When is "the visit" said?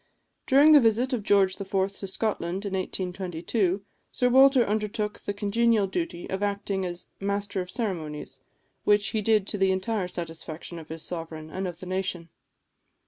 0.71-1.13